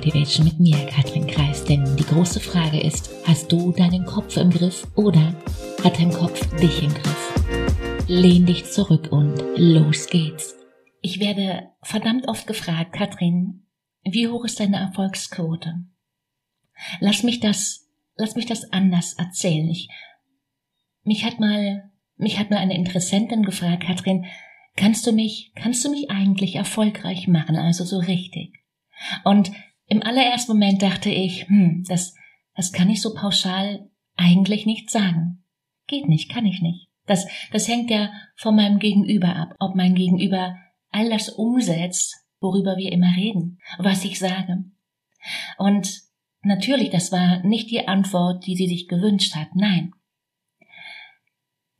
[0.00, 1.62] Motivation mit mir, Katrin Kreis.
[1.62, 5.34] Denn die große Frage ist, hast du deinen Kopf im Griff oder
[5.84, 8.06] hat dein Kopf dich im Griff?
[8.08, 10.56] Lehn dich zurück und los geht's.
[11.02, 13.66] Ich werde verdammt oft gefragt, Katrin,
[14.02, 15.84] wie hoch ist deine Erfolgsquote?
[17.00, 17.86] Lass mich das,
[18.16, 19.68] lass mich das anders erzählen.
[19.68, 19.90] Ich,
[21.04, 24.24] mich hat mal, mich hat mal eine Interessentin gefragt, Katrin,
[24.76, 28.64] kannst du mich, kannst du mich eigentlich erfolgreich machen, also so richtig?
[29.24, 29.50] Und
[29.90, 32.14] im allerersten Moment dachte ich, hm, das,
[32.54, 35.44] das kann ich so pauschal eigentlich nicht sagen.
[35.88, 36.88] Geht nicht, kann ich nicht.
[37.06, 40.56] Das, das hängt ja von meinem Gegenüber ab, ob mein Gegenüber
[40.90, 44.64] all das umsetzt, worüber wir immer reden, was ich sage.
[45.58, 46.02] Und
[46.42, 49.92] natürlich, das war nicht die Antwort, die sie sich gewünscht hat, nein.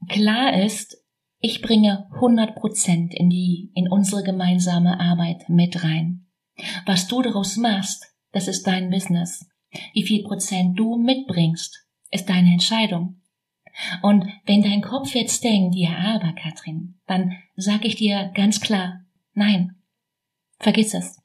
[0.09, 0.97] Klar ist,
[1.39, 6.27] ich bringe 100 Prozent in die, in unsere gemeinsame Arbeit mit rein.
[6.87, 9.49] Was du daraus machst, das ist dein Business.
[9.93, 13.21] Wie viel Prozent du mitbringst, ist deine Entscheidung.
[14.03, 19.05] Und wenn dein Kopf jetzt denkt, ja, aber Katrin, dann sag ich dir ganz klar,
[19.35, 19.77] nein,
[20.59, 21.21] vergiss es.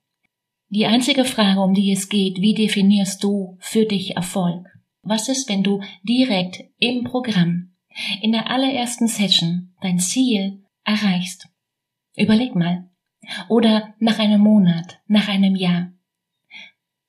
[0.70, 4.68] Die einzige Frage, um die es geht, wie definierst du für dich Erfolg?
[5.02, 7.76] Was ist, wenn du direkt im Programm,
[8.22, 11.48] in der allerersten Session, dein Ziel erreichst?
[12.16, 12.90] Überleg mal.
[13.48, 15.92] Oder nach einem Monat, nach einem Jahr.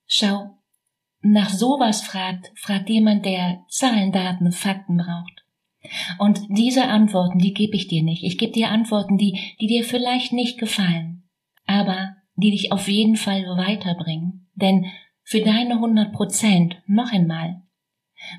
[0.06, 0.59] Schau,
[1.20, 5.44] nach sowas fragt, fragt jemand, der Zahlen, Daten, Fakten braucht.
[6.19, 8.25] Und diese Antworten, die gebe ich dir nicht.
[8.25, 11.25] Ich gebe dir Antworten, die, die dir vielleicht nicht gefallen,
[11.67, 14.48] aber die dich auf jeden Fall weiterbringen.
[14.55, 14.87] Denn
[15.22, 17.62] für deine 100 Prozent, noch einmal,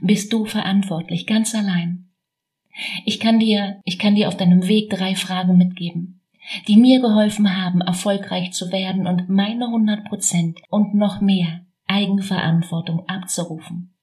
[0.02, 2.10] bist du verantwortlich, ganz allein.
[3.06, 6.17] Ich kann dir, ich kann dir auf deinem Weg drei Fragen mitgeben,
[6.68, 13.08] die mir geholfen haben, erfolgreich zu werden und meine 100 Prozent und noch mehr Eigenverantwortung
[13.08, 13.96] abzurufen.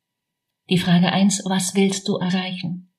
[0.70, 2.92] Die Frage eins: Was willst du erreichen?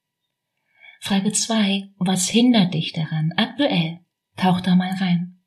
[0.99, 3.33] Frage zwei: Was hindert dich daran?
[3.37, 3.99] Aktuell.
[4.37, 5.39] Tauch da mal rein.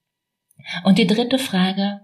[0.84, 2.00] Und die dritte Frage,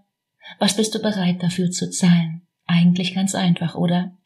[0.59, 2.43] was bist du bereit dafür zu zahlen?
[2.67, 4.17] Eigentlich ganz einfach, oder?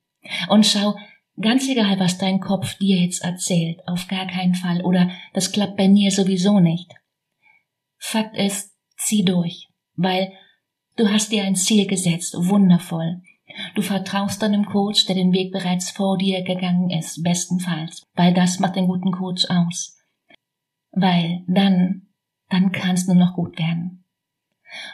[0.48, 0.96] Und schau,
[1.40, 5.76] ganz egal, was dein Kopf dir jetzt erzählt, auf gar keinen Fall, oder das klappt
[5.76, 6.92] bei mir sowieso nicht.
[7.98, 10.32] Fakt ist, zieh durch, weil
[10.96, 13.22] du hast dir ein Ziel gesetzt, wundervoll.
[13.74, 18.60] Du vertraust deinem Coach, der den Weg bereits vor dir gegangen ist, bestenfalls, weil das
[18.60, 19.96] macht den guten Coach aus.
[20.92, 22.08] Weil dann,
[22.50, 24.04] dann kannst du noch gut werden.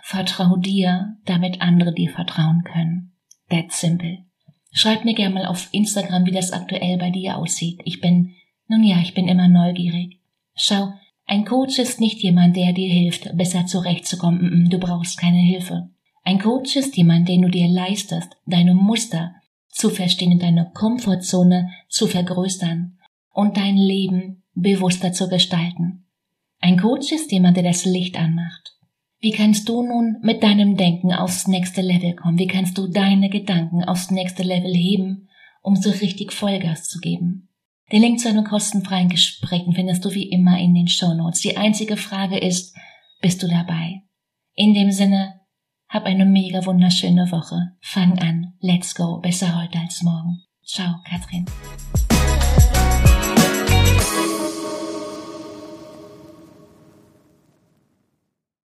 [0.02, 3.12] Vertrau dir, damit andere dir vertrauen können.
[3.50, 4.24] That's simple.
[4.72, 7.80] Schreib mir gerne mal auf Instagram, wie das aktuell bei dir aussieht.
[7.84, 8.34] Ich bin,
[8.66, 10.20] nun ja, ich bin immer neugierig.
[10.54, 10.92] Schau,
[11.26, 14.68] ein Coach ist nicht jemand, der dir hilft, besser zurechtzukommen.
[14.68, 15.90] Du brauchst keine Hilfe.
[16.22, 19.34] Ein Coach ist jemand, den du dir leistest, deine Muster
[19.68, 22.98] zu verstehen, deine Komfortzone zu vergrößern
[23.30, 26.06] und dein Leben bewusster zu gestalten.
[26.60, 28.78] Ein Coach ist jemand, der das Licht anmacht.
[29.20, 32.38] Wie kannst du nun mit deinem Denken aufs nächste Level kommen?
[32.38, 35.28] Wie kannst du deine Gedanken aufs nächste Level heben,
[35.62, 37.48] um so richtig Vollgas zu geben?
[37.92, 41.40] Den Link zu einem kostenfreien Gespräch findest du wie immer in den Show Notes.
[41.40, 42.74] Die einzige Frage ist,
[43.20, 44.02] bist du dabei?
[44.54, 45.40] In dem Sinne,
[45.88, 47.76] hab eine mega wunderschöne Woche.
[47.80, 48.54] Fang an.
[48.60, 49.20] Let's go.
[49.20, 50.42] Besser heute als morgen.
[50.64, 51.44] Ciao, Katrin.